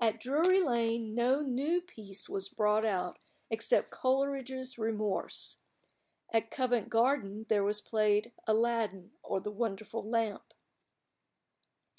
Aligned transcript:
At 0.00 0.18
Drury 0.18 0.62
Lane 0.62 1.14
no 1.14 1.42
new 1.42 1.82
piece 1.82 2.26
was 2.26 2.48
brought 2.48 2.86
out 2.86 3.18
except 3.50 3.90
Coleridge's 3.90 4.78
"Remorse." 4.78 5.58
At 6.32 6.50
Covent 6.50 6.88
Garden 6.88 7.44
there 7.50 7.62
was 7.64 7.82
played 7.82 8.32
"Aladdin, 8.46 9.12
or 9.22 9.40
the 9.40 9.50
Wonderful 9.50 10.02
Lamp." 10.08 10.54